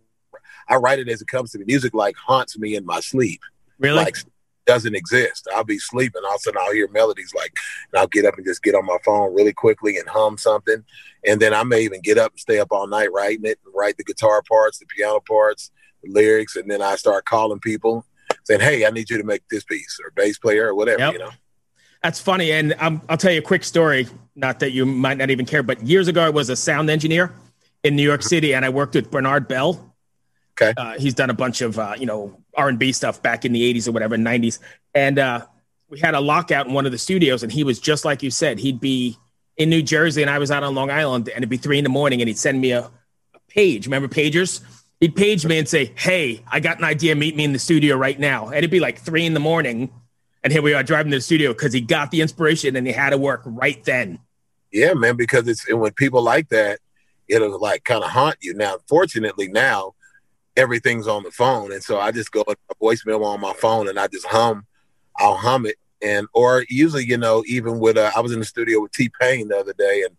I 0.67 0.75
write 0.75 0.99
it 0.99 1.09
as 1.09 1.21
it 1.21 1.27
comes 1.27 1.51
to 1.51 1.59
me. 1.59 1.65
Music 1.67 1.93
like 1.93 2.15
haunts 2.15 2.57
me 2.57 2.75
in 2.75 2.85
my 2.85 2.99
sleep. 2.99 3.41
Really? 3.79 3.97
Like 3.97 4.17
doesn't 4.69 4.95
exist. 4.95 5.47
I'll 5.55 5.63
be 5.63 5.79
sleeping, 5.79 6.21
all 6.23 6.35
of 6.35 6.35
a 6.35 6.39
sudden 6.41 6.61
I'll 6.63 6.71
hear 6.71 6.87
melodies 6.89 7.33
like, 7.35 7.57
and 7.91 7.99
I'll 7.99 8.05
get 8.07 8.25
up 8.25 8.35
and 8.37 8.45
just 8.45 8.61
get 8.61 8.75
on 8.75 8.85
my 8.85 8.99
phone 9.03 9.33
really 9.33 9.51
quickly 9.51 9.97
and 9.97 10.07
hum 10.07 10.37
something, 10.37 10.83
and 11.25 11.41
then 11.41 11.55
I 11.55 11.63
may 11.63 11.81
even 11.81 12.01
get 12.01 12.19
up 12.19 12.33
and 12.33 12.39
stay 12.39 12.59
up 12.59 12.67
all 12.69 12.85
night 12.85 13.11
writing 13.11 13.45
it, 13.45 13.59
and 13.65 13.73
write 13.75 13.97
the 13.97 14.03
guitar 14.03 14.43
parts, 14.47 14.77
the 14.77 14.85
piano 14.85 15.21
parts, 15.27 15.71
the 16.03 16.11
lyrics, 16.11 16.55
and 16.55 16.69
then 16.69 16.83
I 16.83 16.97
start 16.97 17.25
calling 17.25 17.59
people, 17.59 18.05
saying, 18.43 18.61
"Hey, 18.61 18.85
I 18.85 18.91
need 18.91 19.09
you 19.09 19.17
to 19.17 19.23
make 19.23 19.41
this 19.49 19.63
piece," 19.63 19.97
or 20.03 20.11
bass 20.11 20.37
player, 20.37 20.67
or 20.67 20.75
whatever, 20.75 20.99
yep. 20.99 21.13
you 21.13 21.19
know. 21.19 21.31
That's 22.03 22.19
funny, 22.19 22.51
and 22.51 22.75
um, 22.79 23.01
I'll 23.09 23.17
tell 23.17 23.31
you 23.31 23.39
a 23.39 23.43
quick 23.43 23.63
story. 23.63 24.07
Not 24.35 24.59
that 24.59 24.71
you 24.71 24.85
might 24.85 25.17
not 25.17 25.29
even 25.29 25.45
care, 25.45 25.63
but 25.63 25.85
years 25.85 26.07
ago, 26.07 26.21
I 26.21 26.29
was 26.29 26.49
a 26.49 26.55
sound 26.55 26.89
engineer 26.89 27.33
in 27.83 27.95
New 27.95 28.03
York 28.03 28.23
City, 28.23 28.53
and 28.53 28.63
I 28.63 28.69
worked 28.69 28.95
with 28.95 29.11
Bernard 29.11 29.47
Belle. 29.47 29.93
Okay, 30.53 30.73
uh, 30.77 30.97
he's 30.97 31.13
done 31.13 31.29
a 31.29 31.33
bunch 31.33 31.61
of 31.61 31.77
uh, 31.77 31.95
you 31.97 32.05
know 32.05 32.39
R 32.55 32.69
and 32.69 32.79
B 32.79 32.93
stuff 32.93 33.21
back 33.21 33.43
in 33.43 33.51
the 33.51 33.73
'80s 33.73 33.87
or 33.87 33.91
whatever, 33.91 34.15
'90s, 34.15 34.59
and 34.93 35.19
uh, 35.19 35.45
we 35.89 35.99
had 35.99 36.15
a 36.15 36.21
lockout 36.21 36.67
in 36.67 36.73
one 36.73 36.85
of 36.85 36.93
the 36.93 36.97
studios, 36.97 37.43
and 37.43 37.51
he 37.51 37.63
was 37.63 37.79
just 37.79 38.05
like 38.05 38.23
you 38.23 38.31
said. 38.31 38.59
He'd 38.59 38.79
be 38.79 39.17
in 39.57 39.69
New 39.69 39.81
Jersey, 39.81 40.21
and 40.21 40.31
I 40.31 40.39
was 40.39 40.51
out 40.51 40.63
on 40.63 40.73
Long 40.75 40.89
Island, 40.89 41.27
and 41.27 41.37
it'd 41.37 41.49
be 41.49 41.57
three 41.57 41.77
in 41.77 41.83
the 41.83 41.89
morning, 41.89 42.21
and 42.21 42.29
he'd 42.29 42.37
send 42.37 42.61
me 42.61 42.71
a, 42.71 42.83
a 43.33 43.39
page. 43.49 43.87
Remember 43.87 44.07
pagers? 44.07 44.61
he'd 44.99 45.15
page 45.15 45.45
me 45.45 45.57
and 45.57 45.67
say, 45.67 45.93
Hey, 45.95 46.43
I 46.51 46.59
got 46.59 46.77
an 46.77 46.83
idea. 46.83 47.15
Meet 47.15 47.35
me 47.35 47.43
in 47.43 47.53
the 47.53 47.59
studio 47.59 47.95
right 47.95 48.19
now. 48.19 48.47
And 48.47 48.57
it'd 48.57 48.71
be 48.71 48.79
like 48.79 48.99
three 48.99 49.25
in 49.25 49.33
the 49.33 49.39
morning. 49.39 49.91
And 50.43 50.53
here 50.53 50.61
we 50.61 50.73
are 50.73 50.83
driving 50.83 51.11
to 51.11 51.17
the 51.17 51.21
studio 51.21 51.53
because 51.53 51.73
he 51.73 51.81
got 51.81 52.11
the 52.11 52.21
inspiration 52.21 52.75
and 52.75 52.87
he 52.87 52.93
had 52.93 53.09
to 53.09 53.17
work 53.17 53.41
right 53.45 53.83
then. 53.83 54.19
Yeah, 54.71 54.93
man, 54.93 55.15
because 55.17 55.47
it's 55.47 55.67
and 55.67 55.79
when 55.79 55.91
people 55.93 56.21
like 56.21 56.49
that, 56.49 56.79
it'll 57.27 57.59
like 57.59 57.83
kind 57.83 58.03
of 58.03 58.09
haunt 58.09 58.37
you. 58.41 58.53
Now, 58.53 58.77
fortunately, 58.87 59.47
now 59.47 59.93
everything's 60.55 61.07
on 61.07 61.23
the 61.23 61.31
phone. 61.31 61.71
And 61.71 61.83
so 61.83 61.99
I 61.99 62.11
just 62.11 62.31
go 62.31 62.43
a 62.47 62.75
voicemail 62.75 63.25
on 63.25 63.41
my 63.41 63.53
phone 63.53 63.89
and 63.89 63.99
I 63.99 64.07
just 64.07 64.27
hum, 64.27 64.65
I'll 65.17 65.35
hum 65.35 65.65
it. 65.65 65.75
And 66.01 66.27
or 66.33 66.65
usually, 66.69 67.05
you 67.05 67.17
know, 67.17 67.43
even 67.47 67.79
with 67.79 67.97
uh, 67.97 68.11
I 68.15 68.21
was 68.21 68.31
in 68.31 68.39
the 68.39 68.45
studio 68.45 68.81
with 68.81 68.91
T 68.91 69.11
Pain 69.19 69.49
the 69.49 69.57
other 69.57 69.73
day 69.73 70.03
and 70.05 70.15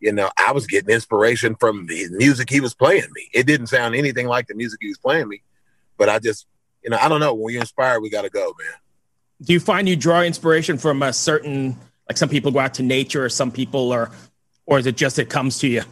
you 0.00 0.12
know, 0.12 0.30
I 0.38 0.52
was 0.52 0.66
getting 0.66 0.94
inspiration 0.94 1.56
from 1.56 1.86
the 1.86 2.06
music 2.10 2.50
he 2.50 2.60
was 2.60 2.74
playing 2.74 3.08
me. 3.12 3.28
It 3.34 3.46
didn't 3.46 3.66
sound 3.66 3.94
anything 3.94 4.28
like 4.28 4.46
the 4.46 4.54
music 4.54 4.78
he 4.80 4.88
was 4.88 4.98
playing 4.98 5.28
me, 5.28 5.42
but 5.96 6.08
I 6.08 6.18
just, 6.20 6.46
you 6.84 6.90
know, 6.90 6.98
I 7.00 7.08
don't 7.08 7.20
know. 7.20 7.34
When 7.34 7.52
you're 7.52 7.62
inspired, 7.62 8.00
we 8.00 8.10
got 8.10 8.22
to 8.22 8.30
go, 8.30 8.54
man. 8.58 8.74
Do 9.42 9.52
you 9.52 9.60
find 9.60 9.88
you 9.88 9.96
draw 9.96 10.22
inspiration 10.22 10.78
from 10.78 11.02
a 11.02 11.12
certain, 11.12 11.76
like 12.08 12.16
some 12.16 12.28
people 12.28 12.50
go 12.50 12.58
out 12.58 12.74
to 12.74 12.82
nature, 12.82 13.24
or 13.24 13.28
some 13.28 13.52
people 13.52 13.92
are, 13.92 14.10
or 14.66 14.78
is 14.78 14.86
it 14.86 14.96
just 14.96 15.18
it 15.18 15.30
comes 15.30 15.58
to 15.60 15.68
you? 15.68 15.82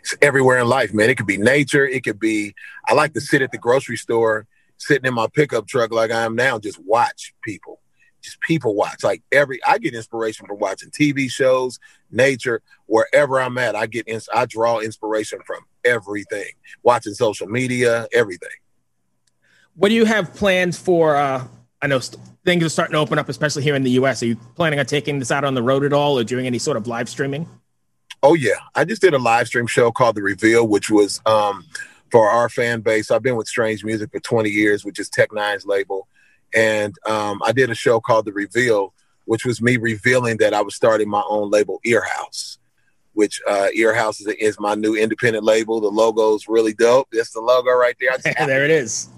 It's 0.00 0.16
everywhere 0.22 0.58
in 0.58 0.66
life, 0.66 0.94
man. 0.94 1.10
It 1.10 1.16
could 1.16 1.26
be 1.26 1.36
nature. 1.36 1.86
It 1.86 2.04
could 2.04 2.18
be. 2.18 2.54
I 2.88 2.94
like 2.94 3.12
to 3.12 3.20
sit 3.20 3.42
at 3.42 3.52
the 3.52 3.58
grocery 3.58 3.98
store, 3.98 4.46
sitting 4.78 5.06
in 5.06 5.12
my 5.12 5.26
pickup 5.26 5.66
truck 5.66 5.92
like 5.92 6.10
I 6.10 6.22
am 6.22 6.34
now, 6.34 6.58
just 6.58 6.78
watch 6.82 7.34
people 7.42 7.80
just 8.22 8.40
people 8.40 8.74
watch. 8.74 9.02
Like 9.02 9.22
every, 9.32 9.62
I 9.64 9.78
get 9.78 9.94
inspiration 9.94 10.46
from 10.46 10.58
watching 10.58 10.90
TV 10.90 11.30
shows, 11.30 11.78
nature, 12.10 12.62
wherever 12.86 13.40
I'm 13.40 13.56
at. 13.58 13.74
I 13.74 13.86
get, 13.86 14.06
I 14.34 14.46
draw 14.46 14.80
inspiration 14.80 15.40
from 15.46 15.64
everything. 15.84 16.50
Watching 16.82 17.14
social 17.14 17.46
media, 17.46 18.06
everything. 18.12 18.48
What 19.74 19.88
do 19.88 19.94
you 19.94 20.04
have 20.04 20.34
plans 20.34 20.78
for? 20.78 21.16
Uh, 21.16 21.46
I 21.82 21.86
know 21.86 21.98
st- 21.98 22.22
things 22.44 22.64
are 22.64 22.68
starting 22.68 22.92
to 22.92 22.98
open 22.98 23.18
up, 23.18 23.28
especially 23.28 23.62
here 23.62 23.74
in 23.74 23.82
the 23.82 23.92
U.S. 23.92 24.22
Are 24.22 24.26
you 24.26 24.36
planning 24.54 24.78
on 24.78 24.86
taking 24.86 25.18
this 25.18 25.30
out 25.30 25.44
on 25.44 25.54
the 25.54 25.62
road 25.62 25.84
at 25.84 25.92
all, 25.92 26.18
or 26.18 26.24
doing 26.24 26.46
any 26.46 26.58
sort 26.58 26.76
of 26.76 26.86
live 26.86 27.08
streaming? 27.08 27.48
Oh 28.22 28.34
yeah, 28.34 28.58
I 28.74 28.84
just 28.84 29.00
did 29.00 29.14
a 29.14 29.18
live 29.18 29.46
stream 29.46 29.66
show 29.66 29.90
called 29.90 30.16
The 30.16 30.22
Reveal, 30.22 30.66
which 30.68 30.90
was 30.90 31.20
um, 31.24 31.64
for 32.10 32.28
our 32.28 32.48
fan 32.48 32.80
base. 32.80 33.10
I've 33.10 33.22
been 33.22 33.36
with 33.36 33.48
Strange 33.48 33.82
Music 33.84 34.10
for 34.12 34.20
20 34.20 34.50
years, 34.50 34.84
which 34.84 34.98
is 34.98 35.08
Tech 35.08 35.30
N9ne's 35.30 35.64
label 35.64 36.06
and 36.54 36.96
um, 37.06 37.40
I 37.44 37.52
did 37.52 37.70
a 37.70 37.74
show 37.74 38.00
called 38.00 38.24
The 38.24 38.32
Reveal, 38.32 38.92
which 39.24 39.44
was 39.44 39.62
me 39.62 39.76
revealing 39.76 40.38
that 40.38 40.54
I 40.54 40.62
was 40.62 40.74
starting 40.74 41.08
my 41.08 41.22
own 41.28 41.50
label, 41.50 41.80
Earhouse. 41.86 42.58
which 43.12 43.40
uh, 43.46 43.68
Earhouse 43.76 44.20
is, 44.20 44.26
is 44.38 44.60
my 44.60 44.74
new 44.74 44.94
independent 44.94 45.44
label. 45.44 45.80
The 45.80 45.88
logo's 45.88 46.48
really 46.48 46.74
dope. 46.74 47.08
That's 47.12 47.32
the 47.32 47.40
logo 47.40 47.70
right 47.72 47.96
there. 48.00 48.16
there 48.46 48.64
it 48.64 48.70
is. 48.70 49.08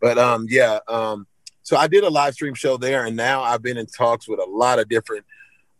But 0.00 0.18
um, 0.18 0.46
yeah, 0.48 0.78
um, 0.88 1.26
so 1.66 1.76
I 1.76 1.88
did 1.88 2.04
a 2.04 2.08
live 2.08 2.34
stream 2.34 2.54
show 2.54 2.76
there, 2.76 3.06
and 3.06 3.16
now 3.16 3.42
I've 3.42 3.60
been 3.60 3.76
in 3.76 3.86
talks 3.86 4.28
with 4.28 4.38
a 4.38 4.48
lot 4.48 4.78
of 4.78 4.88
different 4.88 5.24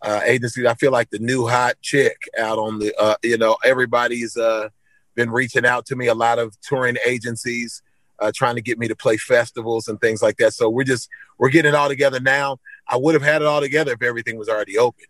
uh, 0.03 0.21
agencies. 0.25 0.67
I 0.67 0.75
feel 0.75 0.91
like 0.91 1.11
the 1.11 1.21
new 1.21 1.47
hot 1.47 1.77
chick 1.81 2.17
out 2.37 2.59
on 2.59 2.81
the, 2.81 2.93
uh, 3.01 3.15
you 3.23 3.39
know, 3.39 3.57
everybody's 3.63 4.37
uh, 4.37 4.71
been 5.15 5.31
reaching 5.31 5.65
out 5.65 5.87
to 5.87 5.95
me. 5.95 6.09
A 6.09 6.15
lot 6.15 6.41
of 6.41 6.61
touring 6.61 6.97
agencies 7.07 7.83
uh, 8.19 8.33
trying 8.35 8.57
to 8.57 8.63
get 8.63 8.81
me 8.81 8.89
to 8.89 8.97
play 8.97 9.17
festivals 9.17 9.87
and 9.87 10.01
things 10.01 10.23
like 10.23 10.39
that. 10.39 10.55
So 10.55 10.69
we're 10.69 10.83
just 10.83 11.09
we're 11.39 11.51
getting 11.51 11.69
it 11.69 11.77
all 11.77 11.87
together 11.87 12.19
now. 12.19 12.59
I 12.89 12.97
would 12.97 13.15
have 13.15 13.23
had 13.23 13.43
it 13.43 13.47
all 13.47 13.61
together 13.61 13.93
if 13.93 14.03
everything 14.03 14.37
was 14.37 14.49
already 14.49 14.77
open. 14.77 15.05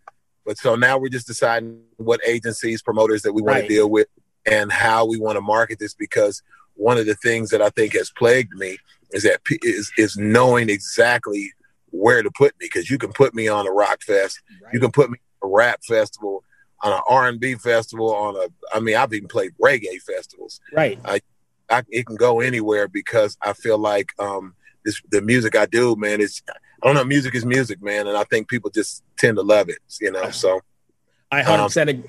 But 0.45 0.59
so 0.59 0.75
now 0.75 0.99
we're 0.99 1.09
just 1.09 1.25
deciding 1.25 1.81
what 1.95 2.21
agencies, 2.23 2.83
promoters 2.83 3.23
that 3.23 3.33
we 3.33 3.41
want 3.41 3.55
right. 3.55 3.61
to 3.63 3.67
deal 3.67 3.89
with, 3.89 4.09
and 4.45 4.71
how 4.71 5.05
we 5.07 5.17
want 5.17 5.37
to 5.37 5.41
market 5.41 5.79
this. 5.79 5.95
Because 5.95 6.43
one 6.75 6.99
of 6.99 7.07
the 7.07 7.15
things 7.15 7.49
that 7.49 7.63
I 7.63 7.71
think 7.71 7.93
has 7.93 8.11
plagued 8.11 8.53
me 8.53 8.77
is 9.11 9.23
that 9.23 9.41
is 9.63 9.91
is 9.97 10.17
knowing 10.17 10.69
exactly 10.69 11.51
where 11.91 12.21
to 12.21 12.31
put 12.31 12.53
me. 12.59 12.67
Because 12.71 12.89
you 12.89 12.97
can 12.97 13.11
put 13.11 13.33
me 13.33 13.47
on 13.47 13.67
a 13.67 13.71
rock 13.71 14.01
fest, 14.01 14.41
right. 14.63 14.73
you 14.73 14.79
can 14.79 14.91
put 14.91 15.09
me 15.09 15.17
on 15.41 15.49
a 15.49 15.53
rap 15.53 15.79
festival, 15.83 16.43
on 16.83 16.93
an 16.93 16.99
R 17.09 17.27
and 17.27 17.39
B 17.39 17.55
festival, 17.55 18.13
on 18.13 18.35
a 18.35 18.75
I 18.75 18.79
mean 18.79 18.95
I've 18.95 19.13
even 19.13 19.27
played 19.27 19.51
reggae 19.61 20.01
festivals. 20.01 20.59
Right. 20.73 20.99
I, 21.05 21.21
I, 21.69 21.83
it 21.89 22.05
can 22.05 22.15
go 22.15 22.39
anywhere 22.39 22.87
because 22.87 23.37
I 23.41 23.53
feel 23.53 23.77
like 23.77 24.09
um, 24.19 24.55
this 24.85 25.01
the 25.11 25.21
music 25.21 25.55
I 25.55 25.65
do, 25.65 25.95
man. 25.95 26.21
Is 26.21 26.41
I 26.49 26.87
don't 26.87 26.95
know. 26.95 27.03
Music 27.03 27.35
is 27.35 27.45
music, 27.45 27.81
man, 27.81 28.07
and 28.07 28.17
I 28.17 28.23
think 28.23 28.47
people 28.47 28.69
just 28.69 29.03
tend 29.17 29.37
to 29.37 29.43
love 29.43 29.69
it. 29.69 29.79
You 29.99 30.11
know, 30.11 30.31
so 30.31 30.61
I 31.31 31.41
hundred 31.41 31.63
um, 31.63 31.67
percent. 31.67 32.05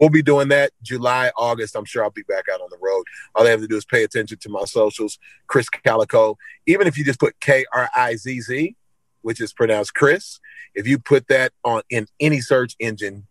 We'll 0.00 0.10
be 0.10 0.22
doing 0.22 0.48
that 0.48 0.70
July, 0.82 1.32
August. 1.36 1.74
I'm 1.76 1.84
sure 1.84 2.04
I'll 2.04 2.10
be 2.10 2.22
back 2.22 2.44
out 2.52 2.60
on 2.60 2.68
the 2.70 2.78
road. 2.80 3.04
All 3.34 3.44
they 3.44 3.50
have 3.50 3.60
to 3.60 3.66
do 3.66 3.76
is 3.76 3.84
pay 3.84 4.04
attention 4.04 4.38
to 4.38 4.48
my 4.48 4.64
socials, 4.64 5.18
Krizz 5.50 5.66
Kaliko. 5.84 6.36
Even 6.66 6.86
if 6.86 6.96
you 6.96 7.04
just 7.04 7.18
put 7.18 7.38
K 7.40 7.64
R 7.72 7.88
I 7.94 8.16
Z 8.16 8.40
Z, 8.42 8.76
which 9.22 9.40
is 9.40 9.52
pronounced 9.52 9.94
Chris, 9.94 10.38
if 10.74 10.86
you 10.86 10.98
put 10.98 11.26
that 11.28 11.52
on 11.64 11.82
in 11.90 12.06
any 12.20 12.40
search 12.40 12.76
engine, 12.78 13.26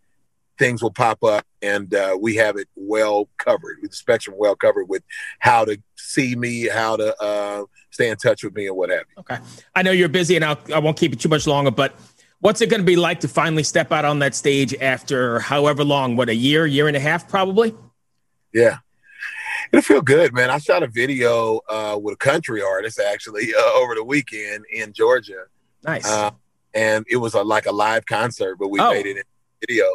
things 0.59 0.81
will 0.81 0.91
pop 0.91 1.23
up, 1.23 1.45
and 1.61 1.93
uh, 1.93 2.17
we 2.19 2.35
have 2.35 2.57
it 2.57 2.67
well 2.75 3.29
covered 3.37 3.77
with 3.81 3.91
the 3.91 3.97
spectrum 3.97 4.35
well 4.37 4.55
covered 4.55 4.89
with 4.89 5.03
how 5.39 5.63
to 5.63 5.77
see 5.95 6.35
me, 6.35 6.67
how 6.67 6.97
to 6.97 7.15
uh, 7.21 7.63
stay 7.91 8.09
in 8.09 8.17
touch 8.17 8.43
with 8.43 8.55
me, 8.55 8.67
and 8.67 8.75
what 8.75 8.89
have 8.89 9.03
you. 9.15 9.19
Okay, 9.19 9.37
I 9.75 9.83
know 9.83 9.91
you're 9.91 10.09
busy, 10.09 10.35
and 10.35 10.43
I'll, 10.43 10.59
I 10.73 10.79
won't 10.79 10.97
keep 10.97 11.11
you 11.11 11.17
too 11.17 11.29
much 11.29 11.47
longer, 11.47 11.71
but. 11.71 11.95
What's 12.39 12.61
it 12.61 12.69
going 12.69 12.81
to 12.81 12.85
be 12.85 12.95
like 12.95 13.21
to 13.21 13.27
finally 13.27 13.63
step 13.63 13.91
out 13.91 14.05
on 14.05 14.19
that 14.19 14.35
stage 14.35 14.75
after 14.75 15.39
however 15.39 15.83
long? 15.83 16.15
What 16.15 16.29
a 16.29 16.35
year, 16.35 16.67
year 16.67 16.87
and 16.87 16.95
a 16.95 16.99
half, 16.99 17.27
probably. 17.27 17.73
Yeah, 18.53 18.77
it'll 19.71 19.81
feel 19.81 20.01
good, 20.01 20.33
man. 20.33 20.49
I 20.49 20.59
shot 20.59 20.83
a 20.83 20.87
video 20.87 21.61
uh, 21.67 21.97
with 22.01 22.13
a 22.13 22.17
country 22.17 22.61
artist 22.61 22.99
actually 22.99 23.53
uh, 23.57 23.73
over 23.73 23.95
the 23.95 24.03
weekend 24.03 24.65
in 24.71 24.93
Georgia. 24.93 25.45
Nice. 25.83 26.07
Uh, 26.07 26.31
and 26.73 27.05
it 27.09 27.17
was 27.17 27.33
a, 27.33 27.41
like 27.41 27.65
a 27.65 27.71
live 27.71 28.05
concert, 28.05 28.57
but 28.57 28.67
we 28.67 28.79
oh. 28.79 28.91
made 28.91 29.07
it 29.07 29.17
in 29.17 29.23
video. 29.67 29.85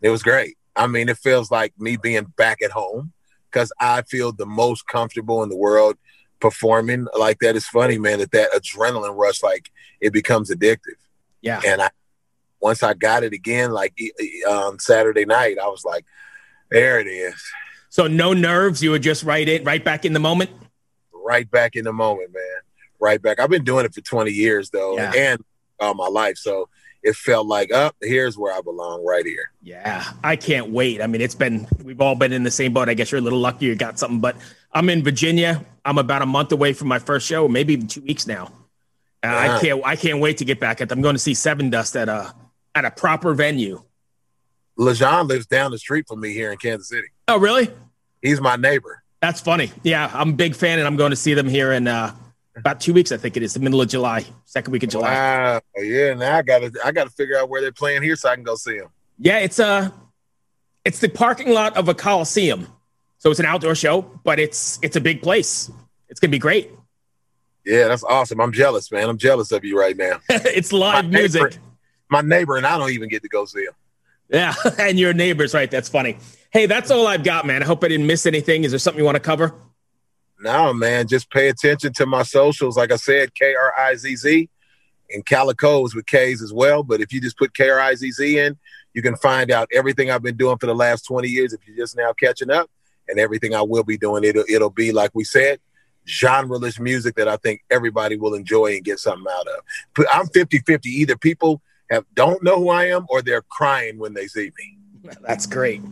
It 0.00 0.10
was 0.10 0.22
great. 0.22 0.56
I 0.74 0.88
mean, 0.88 1.08
it 1.08 1.18
feels 1.18 1.50
like 1.50 1.72
me 1.78 1.96
being 1.96 2.24
back 2.36 2.60
at 2.60 2.72
home 2.72 3.12
because 3.50 3.72
I 3.78 4.02
feel 4.02 4.32
the 4.32 4.46
most 4.46 4.88
comfortable 4.88 5.44
in 5.44 5.48
the 5.48 5.56
world 5.56 5.96
performing 6.40 7.06
like 7.16 7.38
that. 7.38 7.54
It's 7.54 7.68
funny, 7.68 7.98
man, 7.98 8.18
that 8.18 8.32
that 8.32 8.50
adrenaline 8.52 9.16
rush, 9.16 9.42
like 9.44 9.70
it 10.00 10.12
becomes 10.12 10.50
addictive. 10.50 10.98
Yeah. 11.44 11.60
And 11.64 11.82
I, 11.82 11.90
once 12.60 12.82
I 12.82 12.94
got 12.94 13.22
it 13.22 13.32
again, 13.32 13.70
like 13.70 13.94
um, 14.48 14.78
Saturday 14.78 15.26
night, 15.26 15.58
I 15.62 15.66
was 15.66 15.84
like, 15.84 16.04
there 16.70 16.98
it 16.98 17.06
is. 17.06 17.34
So 17.90 18.06
no 18.06 18.32
nerves. 18.32 18.82
You 18.82 18.90
were 18.90 18.98
just 18.98 19.22
right 19.22 19.48
in, 19.48 19.64
right 19.64 19.84
back 19.84 20.04
in 20.04 20.14
the 20.14 20.20
moment. 20.20 20.50
Right 21.12 21.48
back 21.50 21.76
in 21.76 21.84
the 21.84 21.92
moment, 21.92 22.32
man. 22.32 22.42
Right 22.98 23.20
back. 23.20 23.38
I've 23.38 23.50
been 23.50 23.64
doing 23.64 23.84
it 23.84 23.94
for 23.94 24.00
20 24.00 24.30
years 24.30 24.70
though, 24.70 24.96
yeah. 24.96 25.12
and 25.14 25.44
all 25.78 25.94
my 25.94 26.08
life. 26.08 26.38
So 26.38 26.68
it 27.02 27.14
felt 27.16 27.46
like, 27.46 27.70
up 27.70 27.94
oh, 28.02 28.06
here's 28.06 28.38
where 28.38 28.52
I 28.52 28.62
belong, 28.62 29.04
right 29.04 29.26
here. 29.26 29.52
Yeah, 29.62 30.04
I 30.24 30.36
can't 30.36 30.70
wait. 30.70 31.02
I 31.02 31.06
mean, 31.06 31.20
it's 31.20 31.34
been 31.34 31.68
we've 31.82 32.00
all 32.00 32.14
been 32.14 32.32
in 32.32 32.44
the 32.44 32.50
same 32.50 32.72
boat. 32.72 32.88
I 32.88 32.94
guess 32.94 33.12
you're 33.12 33.20
a 33.20 33.24
little 33.24 33.38
lucky 33.38 33.66
you 33.66 33.76
got 33.76 33.98
something, 33.98 34.20
but 34.20 34.36
I'm 34.72 34.88
in 34.88 35.04
Virginia. 35.04 35.64
I'm 35.84 35.98
about 35.98 36.22
a 36.22 36.26
month 36.26 36.50
away 36.52 36.72
from 36.72 36.88
my 36.88 36.98
first 36.98 37.26
show, 37.26 37.46
maybe 37.46 37.74
even 37.74 37.86
two 37.86 38.00
weeks 38.00 38.26
now. 38.26 38.50
Uh, 39.24 39.56
I 39.56 39.60
can't 39.60 39.80
I 39.84 39.96
can't 39.96 40.20
wait 40.20 40.38
to 40.38 40.44
get 40.44 40.60
back 40.60 40.80
at. 40.80 40.92
I'm 40.92 41.02
going 41.02 41.14
to 41.14 41.18
see 41.18 41.32
Sevendust 41.32 42.00
at 42.00 42.08
a 42.08 42.34
at 42.74 42.84
a 42.84 42.90
proper 42.90 43.34
venue. 43.34 43.82
Lajon 44.78 45.28
lives 45.28 45.46
down 45.46 45.70
the 45.70 45.78
street 45.78 46.06
from 46.08 46.20
me 46.20 46.32
here 46.32 46.50
in 46.50 46.58
Kansas 46.58 46.88
City. 46.88 47.08
Oh, 47.28 47.38
really? 47.38 47.68
He's 48.22 48.40
my 48.40 48.56
neighbor. 48.56 49.02
That's 49.20 49.40
funny. 49.40 49.70
Yeah, 49.82 50.10
I'm 50.12 50.30
a 50.30 50.32
big 50.34 50.54
fan, 50.54 50.78
and 50.78 50.86
I'm 50.86 50.96
going 50.96 51.10
to 51.10 51.16
see 51.16 51.32
them 51.32 51.48
here 51.48 51.72
in 51.72 51.86
uh, 51.86 52.14
about 52.56 52.80
two 52.80 52.92
weeks, 52.92 53.12
I 53.12 53.16
think 53.16 53.36
it 53.36 53.42
is, 53.42 53.54
the 53.54 53.60
middle 53.60 53.80
of 53.80 53.88
July, 53.88 54.24
second 54.44 54.72
week 54.72 54.82
of 54.82 54.90
July. 54.90 55.12
Wow. 55.12 55.60
Yeah, 55.76 56.14
now 56.14 56.36
I 56.36 56.42
gotta 56.42 56.72
I 56.84 56.92
gotta 56.92 57.10
figure 57.10 57.38
out 57.38 57.48
where 57.48 57.60
they're 57.60 57.72
playing 57.72 58.02
here 58.02 58.16
so 58.16 58.28
I 58.28 58.34
can 58.34 58.44
go 58.44 58.54
see 58.54 58.78
them. 58.78 58.88
Yeah, 59.18 59.38
it's 59.38 59.58
a 59.58 59.66
uh, 59.66 59.90
it's 60.84 60.98
the 60.98 61.08
parking 61.08 61.50
lot 61.50 61.76
of 61.76 61.88
a 61.88 61.94
coliseum. 61.94 62.68
So 63.18 63.30
it's 63.30 63.40
an 63.40 63.46
outdoor 63.46 63.74
show, 63.74 64.02
but 64.02 64.38
it's 64.38 64.78
it's 64.82 64.96
a 64.96 65.00
big 65.00 65.22
place. 65.22 65.70
It's 66.08 66.20
gonna 66.20 66.30
be 66.30 66.38
great. 66.38 66.70
Yeah, 67.64 67.88
that's 67.88 68.04
awesome. 68.04 68.40
I'm 68.40 68.52
jealous, 68.52 68.92
man. 68.92 69.08
I'm 69.08 69.18
jealous 69.18 69.52
of 69.52 69.64
you 69.64 69.78
right 69.78 69.96
now. 69.96 70.20
it's 70.28 70.72
live 70.72 71.04
my 71.04 71.10
music. 71.10 71.42
Neighbor, 71.42 71.62
my 72.10 72.20
neighbor 72.20 72.56
and 72.56 72.66
I 72.66 72.78
don't 72.78 72.90
even 72.90 73.08
get 73.08 73.22
to 73.22 73.28
go 73.28 73.44
see 73.44 73.64
him. 73.64 73.72
Yeah, 74.28 74.54
and 74.78 74.98
your 74.98 75.14
neighbors, 75.14 75.54
right? 75.54 75.70
That's 75.70 75.88
funny. 75.88 76.18
Hey, 76.50 76.66
that's 76.66 76.90
all 76.90 77.06
I've 77.06 77.24
got, 77.24 77.46
man. 77.46 77.62
I 77.62 77.66
hope 77.66 77.82
I 77.84 77.88
didn't 77.88 78.06
miss 78.06 78.26
anything. 78.26 78.64
Is 78.64 78.72
there 78.72 78.78
something 78.78 78.98
you 78.98 79.04
want 79.04 79.16
to 79.16 79.20
cover? 79.20 79.54
No, 80.40 80.74
man, 80.74 81.06
just 81.06 81.30
pay 81.30 81.48
attention 81.48 81.92
to 81.94 82.06
my 82.06 82.22
socials. 82.22 82.76
Like 82.76 82.92
I 82.92 82.96
said, 82.96 83.34
K 83.34 83.54
R 83.54 83.72
I 83.78 83.94
Z 83.96 84.16
Z 84.16 84.48
and 85.10 85.24
Kalikos 85.24 85.94
with 85.94 86.06
K's 86.06 86.42
as 86.42 86.52
well. 86.52 86.82
But 86.82 87.00
if 87.00 87.12
you 87.12 87.20
just 87.20 87.38
put 87.38 87.54
K 87.54 87.70
R 87.70 87.80
I 87.80 87.94
Z 87.94 88.10
Z 88.10 88.38
in, 88.38 88.58
you 88.92 89.02
can 89.02 89.16
find 89.16 89.50
out 89.50 89.68
everything 89.72 90.10
I've 90.10 90.22
been 90.22 90.36
doing 90.36 90.58
for 90.58 90.66
the 90.66 90.74
last 90.74 91.02
20 91.02 91.28
years 91.28 91.52
if 91.52 91.66
you're 91.66 91.76
just 91.76 91.96
now 91.96 92.12
catching 92.12 92.50
up 92.50 92.70
and 93.08 93.18
everything 93.18 93.54
I 93.54 93.62
will 93.62 93.84
be 93.84 93.96
doing. 93.96 94.24
It'll, 94.24 94.44
it'll 94.48 94.70
be, 94.70 94.92
like 94.92 95.10
we 95.14 95.24
said, 95.24 95.60
genreless 96.06 96.78
music 96.78 97.14
that 97.16 97.28
I 97.28 97.36
think 97.36 97.62
everybody 97.70 98.16
will 98.16 98.34
enjoy 98.34 98.74
and 98.74 98.84
get 98.84 98.98
something 98.98 99.26
out 99.38 99.46
of. 99.48 99.64
But 99.94 100.06
I'm 100.12 100.26
50 100.28 100.58
50. 100.60 100.88
Either 100.88 101.16
people 101.16 101.62
have 101.90 102.04
don't 102.14 102.42
know 102.42 102.56
who 102.56 102.68
I 102.70 102.86
am 102.86 103.06
or 103.08 103.22
they're 103.22 103.42
crying 103.42 103.98
when 103.98 104.14
they 104.14 104.26
see 104.26 104.52
me. 104.58 104.78
That's 105.22 105.46
great. 105.46 105.82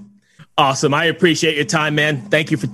Awesome. 0.56 0.94
I 0.94 1.06
appreciate 1.06 1.56
your 1.56 1.64
time, 1.64 1.94
man. 1.94 2.22
Thank 2.28 2.50
you 2.50 2.56
for 2.56 2.68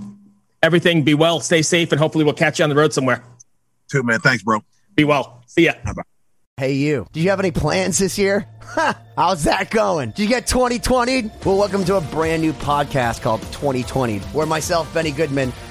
everything. 0.62 1.02
Be 1.02 1.14
well, 1.14 1.40
stay 1.40 1.62
safe, 1.62 1.92
and 1.92 2.00
hopefully 2.00 2.25
we'll 2.25 2.35
catch 2.35 2.59
you 2.59 2.64
on 2.64 2.71
the 2.71 2.76
road 2.76 2.92
somewhere. 2.92 3.23
Too, 3.90 4.02
man. 4.02 4.21
Thanks, 4.21 4.42
bro. 4.42 4.61
Be 4.95 5.04
well. 5.04 5.42
See 5.47 5.64
ya. 5.64 5.73
Bye-bye. 5.85 6.02
Hey, 6.57 6.73
you. 6.73 7.07
Do 7.12 7.21
you 7.21 7.30
have 7.30 7.38
any 7.38 7.52
plans 7.52 7.99
this 7.99 8.18
year? 8.18 8.47
How's 9.16 9.45
that 9.45 9.71
going? 9.71 10.11
Did 10.11 10.23
you 10.23 10.28
get 10.28 10.49
2020? 10.49 11.30
Well, 11.45 11.57
welcome 11.57 11.85
to 11.85 11.97
a 11.97 12.00
brand 12.00 12.42
new 12.42 12.52
podcast 12.52 13.23
called 13.23 13.40
2020, 13.42 14.18
where 14.18 14.47
myself, 14.47 14.92
Benny 14.92 15.12
Goodman, 15.12 15.52